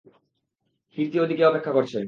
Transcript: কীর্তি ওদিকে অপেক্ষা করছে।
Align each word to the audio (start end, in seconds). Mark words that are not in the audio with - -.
কীর্তি 0.97 1.17
ওদিকে 1.19 1.43
অপেক্ষা 1.45 1.71
করছে। 1.73 1.97